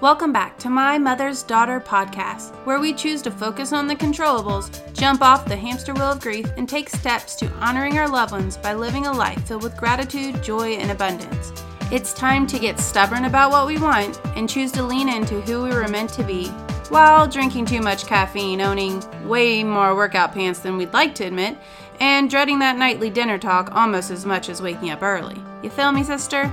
[0.00, 4.92] Welcome back to My Mother's Daughter podcast, where we choose to focus on the controllables,
[4.92, 8.56] jump off the hamster wheel of grief, and take steps to honoring our loved ones
[8.56, 11.52] by living a life filled with gratitude, joy, and abundance.
[11.92, 15.62] It's time to get stubborn about what we want and choose to lean into who
[15.62, 16.48] we were meant to be
[16.88, 21.56] while drinking too much caffeine, owning way more workout pants than we'd like to admit,
[22.00, 25.40] and dreading that nightly dinner talk almost as much as waking up early.
[25.62, 26.52] You feel me, sister?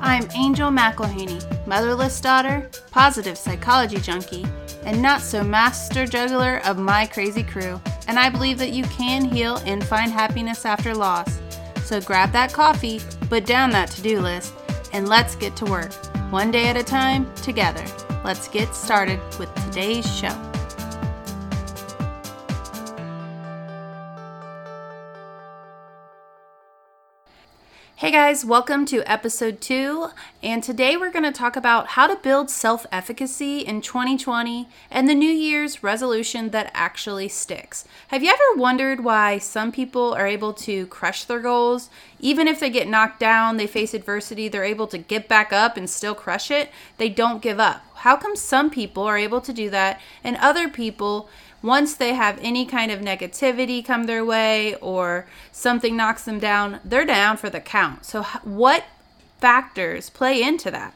[0.00, 4.46] I'm Angel McElhaney, motherless daughter, positive psychology junkie,
[4.84, 7.80] and not so master juggler of my crazy crew.
[8.06, 11.40] And I believe that you can heal and find happiness after loss.
[11.82, 14.54] So grab that coffee, put down that to do list,
[14.92, 15.92] and let's get to work.
[16.30, 17.84] One day at a time, together.
[18.24, 20.47] Let's get started with today's show.
[27.98, 30.10] Hey guys, welcome to episode two.
[30.40, 35.08] And today we're going to talk about how to build self efficacy in 2020 and
[35.08, 37.84] the New Year's resolution that actually sticks.
[38.06, 41.90] Have you ever wondered why some people are able to crush their goals?
[42.20, 45.76] Even if they get knocked down, they face adversity, they're able to get back up
[45.76, 46.70] and still crush it.
[46.98, 47.82] They don't give up.
[47.96, 51.28] How come some people are able to do that and other people?
[51.62, 56.80] Once they have any kind of negativity come their way or something knocks them down,
[56.84, 58.04] they're down for the count.
[58.04, 58.84] So, what
[59.40, 60.94] factors play into that?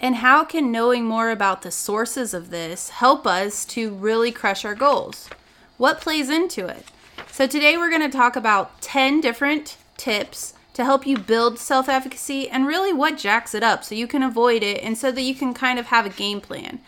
[0.00, 4.64] And how can knowing more about the sources of this help us to really crush
[4.64, 5.28] our goals?
[5.76, 6.86] What plays into it?
[7.30, 11.88] So, today we're going to talk about 10 different tips to help you build self
[11.88, 15.22] efficacy and really what jacks it up so you can avoid it and so that
[15.22, 16.80] you can kind of have a game plan.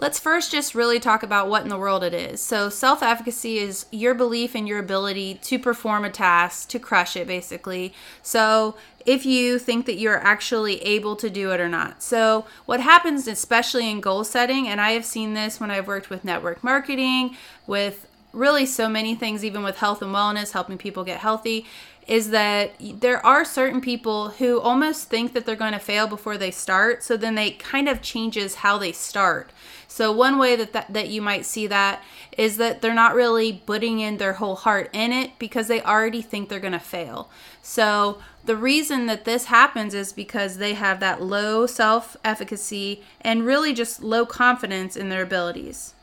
[0.00, 2.40] Let's first just really talk about what in the world it is.
[2.40, 7.16] So, self efficacy is your belief in your ability to perform a task, to crush
[7.16, 7.92] it, basically.
[8.22, 12.02] So, if you think that you're actually able to do it or not.
[12.02, 16.08] So, what happens, especially in goal setting, and I have seen this when I've worked
[16.08, 21.04] with network marketing, with really so many things, even with health and wellness, helping people
[21.04, 21.66] get healthy,
[22.06, 26.36] is that there are certain people who almost think that they're going to fail before
[26.36, 27.04] they start.
[27.04, 29.50] So then they kind of changes how they start.
[29.86, 32.02] So one way that, that that you might see that
[32.36, 36.22] is that they're not really putting in their whole heart in it because they already
[36.22, 37.28] think they're going to fail.
[37.62, 43.74] So the reason that this happens is because they have that low self-efficacy and really
[43.74, 45.94] just low confidence in their abilities.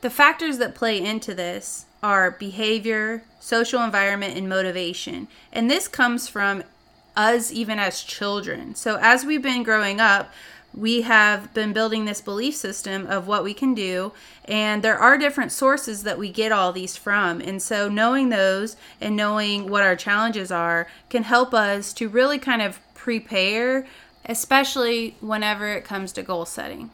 [0.00, 5.28] The factors that play into this are behavior, social environment, and motivation.
[5.52, 6.64] And this comes from
[7.16, 8.74] us even as children.
[8.74, 10.32] So as we've been growing up,
[10.74, 14.12] we have been building this belief system of what we can do
[14.46, 18.76] and there are different sources that we get all these from and so knowing those
[19.00, 23.86] and knowing what our challenges are can help us to really kind of prepare
[24.24, 26.90] especially whenever it comes to goal setting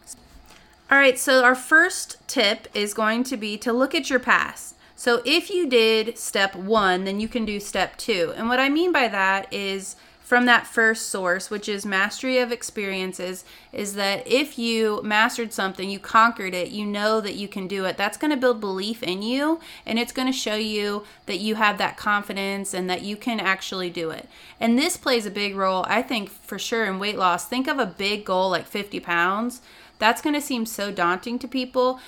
[0.90, 4.74] all right so our first tip is going to be to look at your past
[4.98, 8.68] so if you did step one then you can do step two and what i
[8.68, 9.94] mean by that is
[10.28, 15.88] from that first source, which is mastery of experiences, is that if you mastered something,
[15.88, 17.96] you conquered it, you know that you can do it.
[17.96, 21.54] That's going to build belief in you and it's going to show you that you
[21.54, 24.28] have that confidence and that you can actually do it.
[24.60, 27.46] And this plays a big role, I think, for sure in weight loss.
[27.46, 29.62] Think of a big goal like 50 pounds
[29.98, 32.00] that's going to seem so daunting to people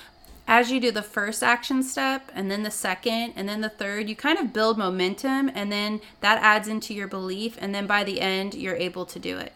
[0.50, 4.08] as you do the first action step and then the second and then the third,
[4.08, 7.56] you kind of build momentum and then that adds into your belief.
[7.60, 9.52] And then by the end, you're able to do it.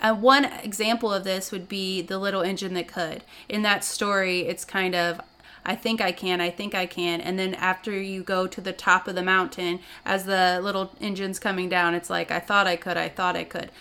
[0.00, 3.24] Uh, one example of this would be the little engine that could.
[3.48, 5.20] In that story, it's kind of,
[5.64, 7.20] I think I can, I think I can.
[7.20, 11.40] And then after you go to the top of the mountain, as the little engine's
[11.40, 13.72] coming down, it's like, I thought I could, I thought I could.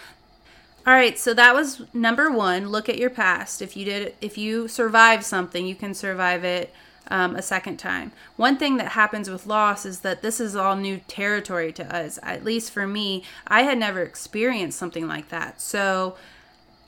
[0.88, 2.70] All right, so that was number one.
[2.70, 3.60] Look at your past.
[3.60, 6.72] If you did, if you survived something, you can survive it
[7.08, 8.12] um, a second time.
[8.36, 12.20] One thing that happens with loss is that this is all new territory to us.
[12.22, 15.60] At least for me, I had never experienced something like that.
[15.60, 16.18] So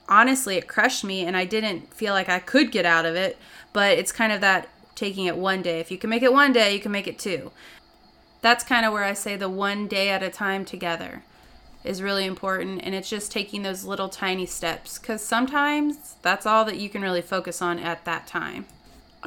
[0.07, 3.39] honestly, it crushed me, and I didn't feel like I could get out of it.
[3.73, 5.79] But it's kind of that taking it one day.
[5.79, 7.51] If you can make it one day, you can make it two.
[8.41, 11.23] That's kind of where I say the one day at a time together
[11.87, 16.65] is really important and it's just taking those little tiny steps because sometimes that's all
[16.65, 18.65] that you can really focus on at that time.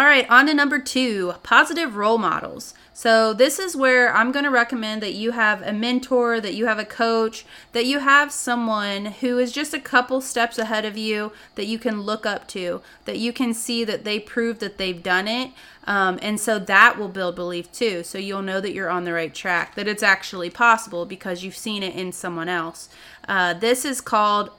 [0.01, 2.73] All right, on to number two positive role models.
[2.95, 6.65] So, this is where I'm going to recommend that you have a mentor, that you
[6.65, 10.97] have a coach, that you have someone who is just a couple steps ahead of
[10.97, 14.79] you that you can look up to, that you can see that they prove that
[14.79, 15.51] they've done it.
[15.85, 18.03] Um, and so that will build belief too.
[18.03, 21.55] So, you'll know that you're on the right track, that it's actually possible because you've
[21.55, 22.89] seen it in someone else.
[23.29, 24.51] Uh, this is called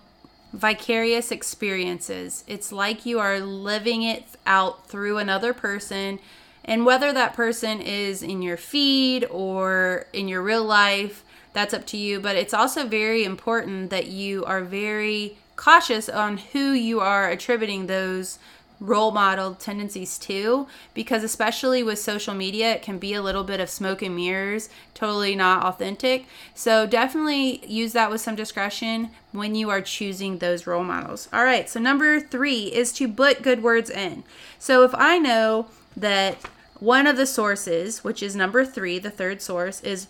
[0.53, 2.43] vicarious experiences.
[2.47, 6.19] It's like you are living it out through another person.
[6.63, 11.85] And whether that person is in your feed or in your real life, that's up
[11.87, 12.19] to you.
[12.19, 17.87] But it's also very important that you are very cautious on who you are attributing
[17.87, 18.39] those
[18.81, 23.59] role model tendencies too because especially with social media it can be a little bit
[23.59, 26.25] of smoke and mirrors totally not authentic.
[26.55, 31.29] So definitely use that with some discretion when you are choosing those role models.
[31.31, 34.23] All right so number three is to put good words in.
[34.57, 36.37] So if i know that
[36.79, 40.07] one of the sources which is number three the third source is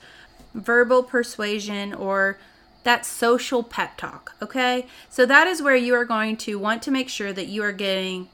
[0.54, 2.38] verbal persuasion or
[2.84, 4.88] that social pep talk, okay?
[5.10, 7.72] So that is where you are going to want to make sure that you are
[7.72, 8.30] getting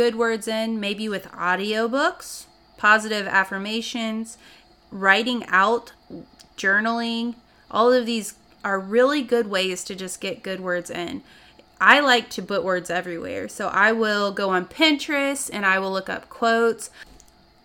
[0.00, 2.46] good words in, maybe with audiobooks,
[2.78, 4.38] positive affirmations,
[4.90, 5.92] writing out,
[6.56, 7.34] journaling.
[7.70, 8.32] All of these
[8.64, 11.22] are really good ways to just get good words in.
[11.82, 13.46] I like to put words everywhere.
[13.46, 16.88] So I will go on Pinterest and I will look up quotes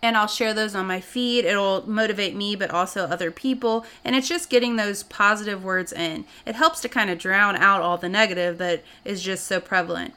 [0.02, 1.46] and I'll share those on my feed.
[1.46, 3.86] It'll motivate me, but also other people.
[4.04, 6.26] And it's just getting those positive words in.
[6.46, 10.14] It helps to kind of drown out all the negative that is just so prevalent.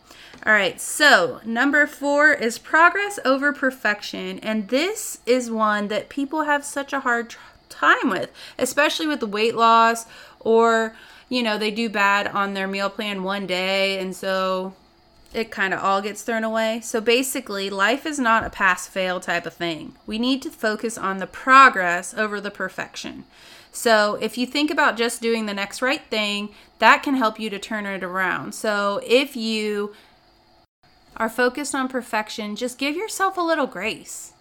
[0.47, 4.39] All right, so number four is progress over perfection.
[4.41, 7.35] And this is one that people have such a hard
[7.69, 10.07] time with, especially with weight loss
[10.41, 10.95] or,
[11.29, 13.99] you know, they do bad on their meal plan one day.
[13.99, 14.75] And so
[15.33, 16.81] it kind of all gets thrown away.
[16.81, 19.95] So basically, life is not a pass fail type of thing.
[20.07, 23.25] We need to focus on the progress over the perfection.
[23.71, 26.49] So if you think about just doing the next right thing,
[26.79, 28.55] that can help you to turn it around.
[28.55, 29.93] So if you
[31.17, 34.33] are focused on perfection, just give yourself a little grace.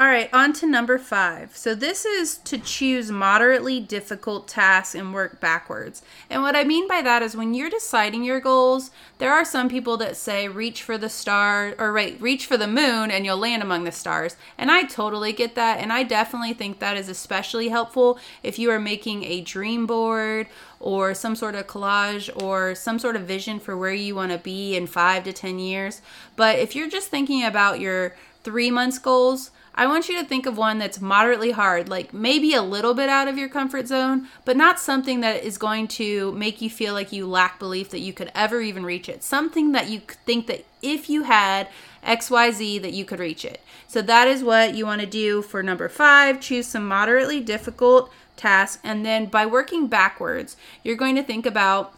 [0.00, 1.56] All right, on to number five.
[1.56, 6.02] So, this is to choose moderately difficult tasks and work backwards.
[6.30, 9.68] And what I mean by that is when you're deciding your goals, there are some
[9.68, 13.38] people that say reach for the star or right, reach for the moon and you'll
[13.38, 14.36] land among the stars.
[14.56, 15.80] And I totally get that.
[15.80, 20.46] And I definitely think that is especially helpful if you are making a dream board
[20.78, 24.38] or some sort of collage or some sort of vision for where you want to
[24.38, 26.02] be in five to 10 years.
[26.36, 28.14] But if you're just thinking about your
[28.44, 32.52] three months goals, I want you to think of one that's moderately hard, like maybe
[32.52, 36.32] a little bit out of your comfort zone, but not something that is going to
[36.32, 39.22] make you feel like you lack belief that you could ever even reach it.
[39.22, 41.68] Something that you think that if you had
[42.04, 43.60] XYZ that you could reach it.
[43.86, 48.10] So that is what you want to do for number 5, choose some moderately difficult
[48.36, 51.96] tasks and then by working backwards, you're going to think about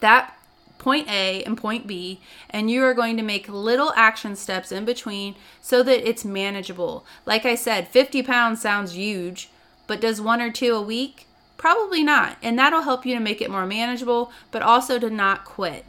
[0.00, 0.36] that
[0.78, 4.84] point A and point B, and you are going to make little action steps in
[4.84, 7.04] between so that it's manageable.
[7.24, 9.50] Like I said, 50 pounds sounds huge,
[9.86, 11.26] but does one or two a week?
[11.56, 12.36] Probably not.
[12.42, 15.86] And that'll help you to make it more manageable, but also to not quit.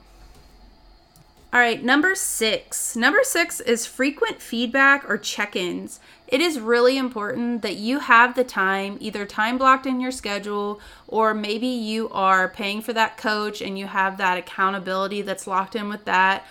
[1.54, 2.98] All right, number six.
[2.98, 6.02] Number six is frequent feedback or check ins.
[6.28, 10.82] It is really important that you have the time, either time blocked in your schedule,
[11.08, 15.76] or maybe you are paying for that coach and you have that accountability that's locked
[15.76, 16.46] in with that,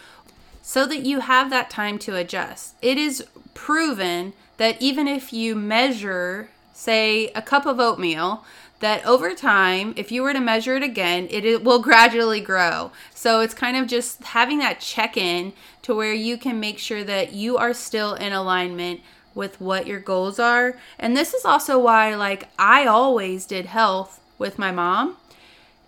[0.63, 2.75] so that you have that time to adjust.
[2.81, 8.45] It is proven that even if you measure, say, a cup of oatmeal,
[8.85, 12.93] that over time, if you were to measure it again, it, it will gradually grow.
[13.15, 17.03] So it's kind of just having that check in to where you can make sure
[17.03, 19.01] that you are still in alignment
[19.35, 20.77] with what your goals are.
[20.99, 25.17] And this is also why, like, I always did health with my mom.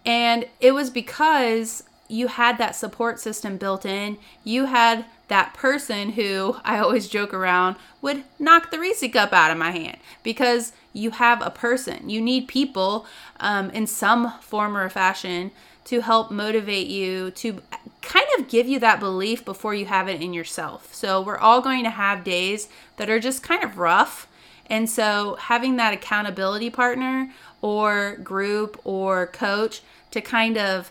[0.07, 4.17] And it was because you had that support system built in.
[4.43, 9.51] You had that person who I always joke around would knock the Reese cup out
[9.51, 12.09] of my hand because you have a person.
[12.09, 13.07] You need people
[13.41, 15.51] um, in some form or fashion
[15.85, 17.61] to help motivate you to
[18.03, 20.93] kind of give you that belief before you have it in yourself.
[20.95, 24.29] So we're all going to have days that are just kind of rough.
[24.69, 27.31] And so having that accountability partner
[27.63, 30.91] or group or coach to kind of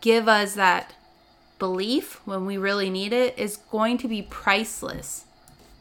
[0.00, 0.92] give us that
[1.58, 5.24] belief when we really need it is going to be priceless.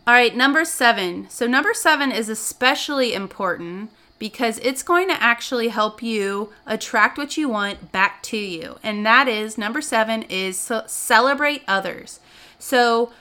[0.06, 1.30] All right, number seven.
[1.30, 3.90] So, number seven is especially important
[4.20, 8.78] because it's going to actually help you attract what you want back to you.
[8.84, 12.20] And that is number seven is celebrate others.
[12.60, 13.12] So,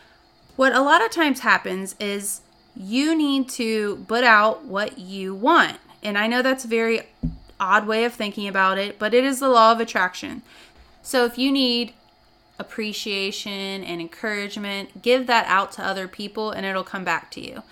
[0.57, 2.41] what a lot of times happens is
[2.77, 5.79] you need to put out what you want.
[6.03, 7.03] And I know that's a very
[7.61, 10.43] odd way of thinking about it, but it is the law of attraction.
[11.03, 11.95] So, if you need
[12.63, 15.03] appreciation and encouragement.
[15.03, 17.63] Give that out to other people and it'll come back to you.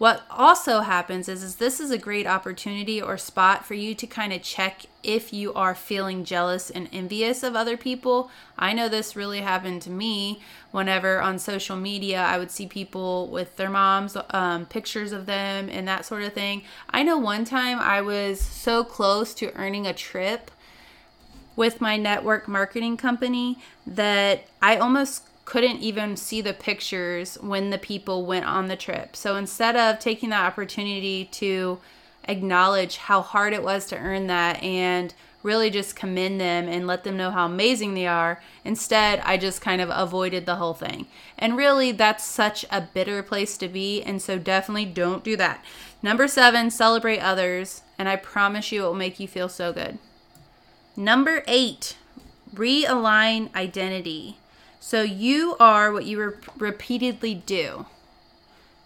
[0.00, 4.06] what also happens is, is this is a great opportunity or spot for you to
[4.06, 8.30] kind of check if you are feeling jealous and envious of other people.
[8.58, 13.28] I know this really happened to me whenever on social media I would see people
[13.28, 16.62] with their moms, um, pictures of them, and that sort of thing.
[16.88, 20.50] I know one time I was so close to earning a trip
[21.60, 27.76] with my network marketing company that I almost couldn't even see the pictures when the
[27.76, 29.14] people went on the trip.
[29.14, 31.78] So instead of taking that opportunity to
[32.24, 35.12] acknowledge how hard it was to earn that and
[35.42, 39.60] really just commend them and let them know how amazing they are, instead I just
[39.60, 41.08] kind of avoided the whole thing.
[41.36, 44.00] And really, that's such a bitter place to be.
[44.02, 45.62] And so definitely don't do that.
[46.02, 47.82] Number seven, celebrate others.
[47.98, 49.98] And I promise you it will make you feel so good.
[51.00, 51.96] Number eight,
[52.54, 54.36] realign identity.
[54.80, 57.86] So you are what you re- repeatedly do.
[57.86, 57.86] All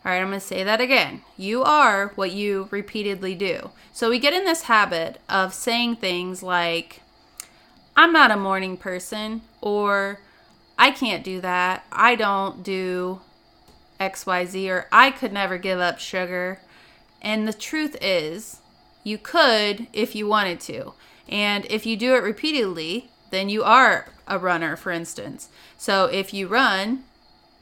[0.05, 1.23] right, I'm going to say that again.
[1.37, 3.71] You are what you repeatedly do.
[3.93, 7.01] So we get in this habit of saying things like,
[7.97, 10.21] I'm not a morning person, or
[10.79, 11.85] I can't do that.
[11.91, 13.23] I don't do
[13.99, 16.61] XYZ, or I could never give up sugar.
[17.21, 18.61] And the truth is,
[19.03, 20.95] you could if you wanted to.
[21.29, 25.49] And if you do it repeatedly, then you are a runner, for instance.
[25.77, 27.05] So if you run,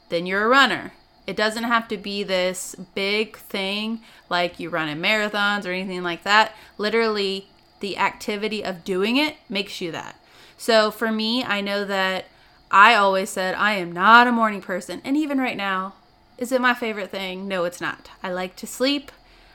[0.09, 0.93] then you're a runner.
[1.25, 6.03] It doesn't have to be this big thing like you run in marathons or anything
[6.03, 6.53] like that.
[6.77, 7.47] Literally,
[7.79, 10.19] the activity of doing it makes you that.
[10.57, 12.25] So for me, I know that
[12.71, 15.01] I always said I am not a morning person.
[15.03, 15.95] And even right now,
[16.37, 17.47] is it my favorite thing?
[17.47, 18.09] No, it's not.
[18.21, 19.11] I like to sleep.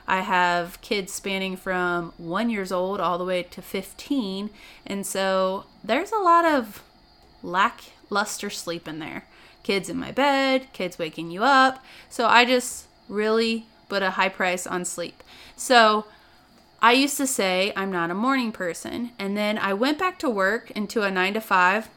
[0.08, 4.48] I have kids spanning from one years old all the way to 15.
[4.86, 6.82] And so there's a lot of
[7.42, 9.26] lackluster sleep in there.
[9.62, 11.84] Kids in my bed, kids waking you up.
[12.08, 15.22] So I just really put a high price on sleep.
[15.56, 16.06] So
[16.80, 19.10] I used to say I'm not a morning person.
[19.18, 21.90] And then I went back to work into a nine to five.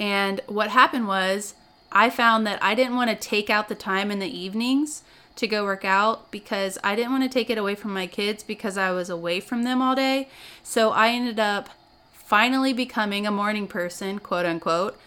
[0.00, 1.54] And what happened was
[1.92, 5.04] I found that I didn't want to take out the time in the evenings
[5.38, 8.42] to go work out because I didn't want to take it away from my kids
[8.42, 10.28] because I was away from them all day.
[10.64, 11.70] So I ended up
[12.12, 14.98] finally becoming a morning person, quote unquote,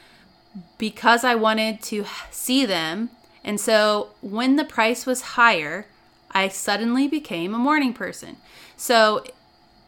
[0.78, 3.10] because I wanted to see them.
[3.44, 5.86] And so when the price was higher,
[6.32, 8.38] I suddenly became a morning person.
[8.78, 9.26] So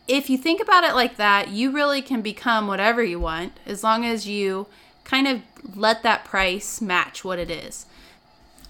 [0.10, 3.82] if you think about it like that, you really can become whatever you want as
[3.82, 4.68] long as you
[5.06, 5.42] kind of
[5.74, 7.86] let that price match what it is.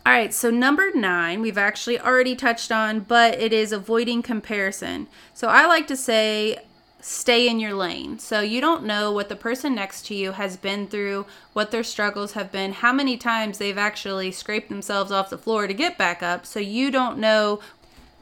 [0.05, 5.07] All right, so number nine, we've actually already touched on, but it is avoiding comparison.
[5.33, 6.59] So I like to say,
[6.99, 8.17] stay in your lane.
[8.17, 11.83] So you don't know what the person next to you has been through, what their
[11.83, 15.97] struggles have been, how many times they've actually scraped themselves off the floor to get
[15.97, 16.45] back up.
[16.45, 17.59] So you don't know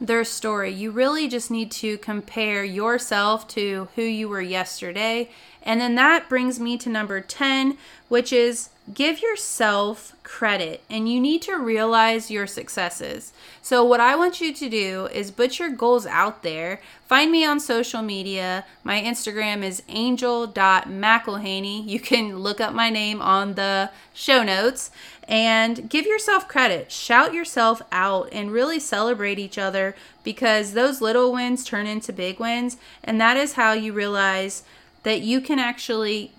[0.00, 0.72] their story.
[0.72, 5.30] You really just need to compare yourself to who you were yesterday.
[5.62, 11.20] And then that brings me to number 10, which is give yourself credit and you
[11.20, 13.32] need to realize your successes.
[13.60, 16.80] So, what I want you to do is put your goals out there.
[17.06, 18.64] Find me on social media.
[18.82, 21.86] My Instagram is angel.mcilhaney.
[21.86, 24.90] You can look up my name on the show notes
[25.28, 26.90] and give yourself credit.
[26.90, 32.40] Shout yourself out and really celebrate each other because those little wins turn into big
[32.40, 32.76] wins.
[33.04, 34.64] And that is how you realize
[35.04, 36.32] that you can actually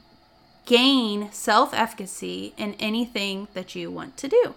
[0.66, 4.56] gain self efficacy in anything that you want to do.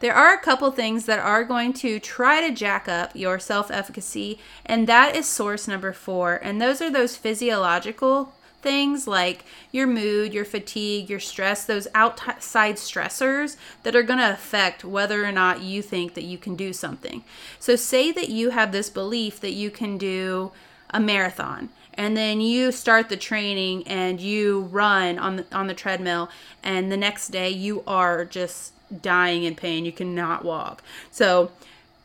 [0.00, 3.70] There are a couple things that are going to try to jack up your self
[3.70, 6.34] efficacy, and that is source number four.
[6.36, 8.32] And those are those physiological
[8.62, 14.32] things like your mood, your fatigue, your stress, those outside stressors that are going to
[14.32, 17.24] affect whether or not you think that you can do something.
[17.58, 20.52] So, say that you have this belief that you can do
[20.90, 25.74] a marathon and then you start the training and you run on the on the
[25.74, 26.30] treadmill
[26.62, 29.84] and the next day you are just dying in pain.
[29.84, 30.82] You cannot walk.
[31.10, 31.50] So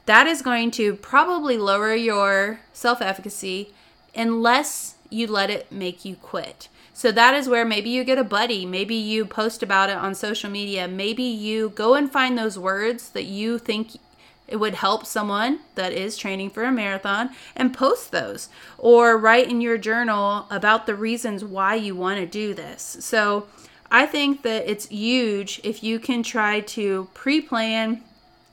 [0.06, 3.74] that is going to probably lower your self-efficacy
[4.16, 6.70] unless you let it make you quit.
[6.94, 10.16] So that is where maybe you get a buddy maybe you post about it on
[10.16, 13.92] social media maybe you go and find those words that you think
[14.48, 19.50] it would help someone that is training for a marathon and post those or write
[19.50, 22.98] in your journal about the reasons why you want to do this.
[23.00, 23.48] So,
[23.90, 28.04] I think that it's huge if you can try to pre plan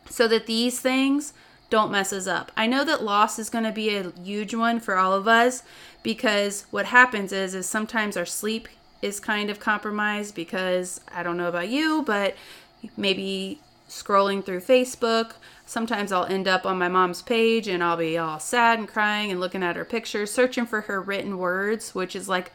[0.08, 1.32] so that these things
[1.70, 2.52] don't mess us up.
[2.56, 5.62] I know that loss is going to be a huge one for all of us
[6.02, 8.68] because what happens is is sometimes our sleep
[9.02, 12.36] is kind of compromised because I don't know about you, but
[12.96, 13.58] maybe
[13.88, 15.32] scrolling through Facebook.
[15.66, 19.30] Sometimes I'll end up on my mom's page and I'll be all sad and crying
[19.30, 22.52] and looking at her pictures, searching for her written words, which is like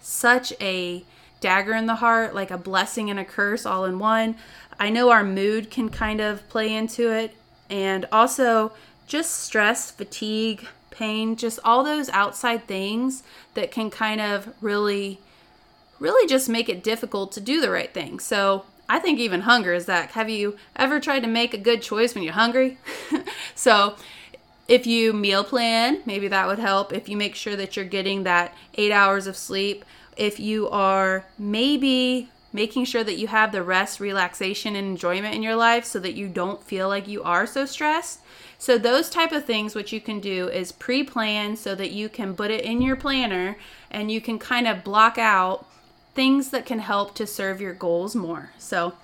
[0.00, 1.04] such a
[1.40, 4.36] dagger in the heart, like a blessing and a curse all in one.
[4.78, 7.34] I know our mood can kind of play into it,
[7.68, 8.72] and also
[9.06, 13.22] just stress, fatigue, pain, just all those outside things
[13.54, 15.20] that can kind of really,
[15.98, 18.18] really just make it difficult to do the right thing.
[18.18, 20.10] So I think even hunger is that.
[20.10, 22.76] Have you ever tried to make a good choice when you're hungry?
[23.54, 23.94] so
[24.66, 26.92] if you meal plan, maybe that would help.
[26.92, 29.84] If you make sure that you're getting that eight hours of sleep,
[30.16, 35.42] if you are maybe making sure that you have the rest, relaxation, and enjoyment in
[35.44, 38.18] your life so that you don't feel like you are so stressed.
[38.58, 42.34] So those type of things what you can do is pre-plan so that you can
[42.34, 43.56] put it in your planner
[43.88, 45.64] and you can kind of block out
[46.14, 48.50] things that can help to serve your goals more.
[48.58, 48.94] So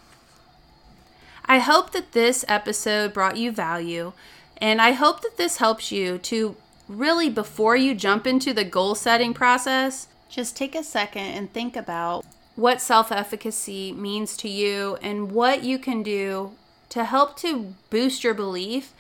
[1.45, 4.13] I hope that this episode brought you value
[4.59, 6.57] and I hope that this helps you to
[6.89, 11.77] really before you jump into the goal setting process, just take a second and think
[11.77, 16.53] about what self efficacy means to you and what you can do
[16.89, 18.93] to help to boost your belief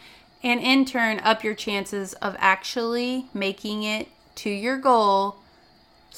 [0.42, 5.36] and in turn up your chances of actually making it to your goal.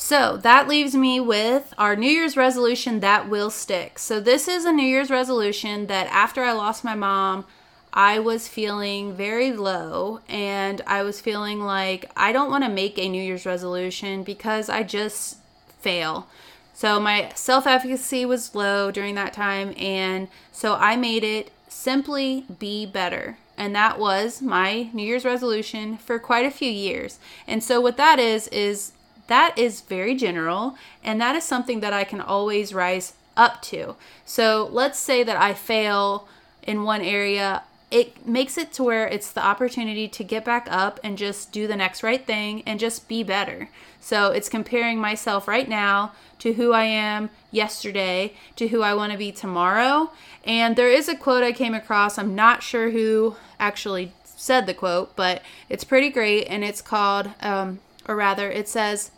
[0.01, 3.99] So that leaves me with our New Year's resolution that will stick.
[3.99, 7.45] So, this is a New Year's resolution that after I lost my mom,
[7.93, 12.97] I was feeling very low and I was feeling like I don't want to make
[12.97, 15.39] a New Year's resolution because I just
[15.81, 16.29] fail.
[16.73, 22.45] So my self efficacy was low during that time, and so I made it simply
[22.61, 23.39] be better.
[23.57, 27.19] And that was my New Year's resolution for quite a few years.
[27.49, 28.93] And so, what that is, is
[29.29, 33.95] that is very general, and that is something that I can always rise up to.
[34.25, 36.29] So, let's say that I fail
[36.63, 41.01] in one area, it makes it to where it's the opportunity to get back up
[41.03, 43.71] and just do the next right thing and just be better.
[44.01, 49.13] So it's comparing myself right now to who I am yesterday to who I want
[49.13, 50.11] to be tomorrow.
[50.45, 52.19] And there is a quote I came across.
[52.19, 56.45] I'm not sure who actually said the quote, but it's pretty great.
[56.45, 59.11] And it's called, um, or rather, it says,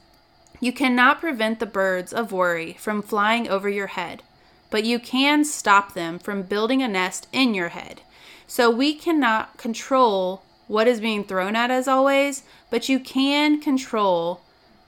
[0.61, 4.23] You cannot prevent the birds of worry from flying over your head,
[4.69, 8.03] but you can stop them from building a nest in your head.
[8.47, 14.43] So we cannot control what is being thrown at us always, but you can control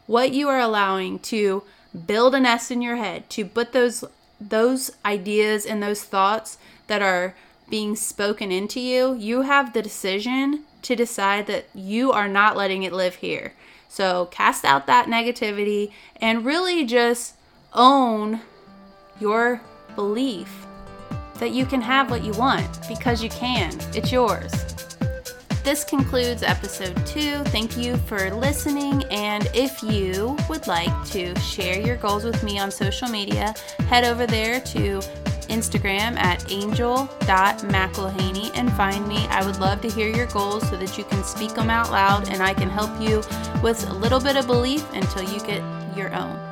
[0.07, 1.63] what you are allowing to
[2.07, 4.05] build a nest in your head, to put those
[4.41, 6.59] those ideas and those thoughts
[6.89, 7.35] that are
[7.71, 9.15] being spoken into you.
[9.15, 13.55] You have the decision to decide that you are not letting it live here.
[13.93, 17.35] So cast out that negativity and really just
[17.75, 18.41] own
[19.21, 19.61] your
[19.95, 20.65] belief
[21.35, 23.79] that you can have what you want because you can.
[23.95, 24.51] It's yours.
[25.63, 27.45] This concludes episode two.
[27.51, 29.05] Thank you for listening.
[29.11, 33.55] And if you would like to share your goals with me on social media,
[33.91, 35.03] head over there to
[35.53, 39.27] Instagram at angel.mcilhaney and find me.
[39.29, 42.29] I would love to hear your goals so that you can speak them out loud
[42.29, 43.23] and I can help you
[43.63, 45.63] with a little bit of belief until you get
[45.97, 46.52] your own.